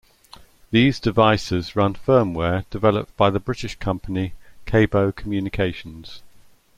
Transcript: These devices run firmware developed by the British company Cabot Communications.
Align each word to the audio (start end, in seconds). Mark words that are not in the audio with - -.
These 0.71 0.99
devices 0.99 1.75
run 1.75 1.93
firmware 1.93 2.65
developed 2.71 3.15
by 3.17 3.29
the 3.29 3.39
British 3.39 3.75
company 3.75 4.33
Cabot 4.65 5.15
Communications. 5.15 6.23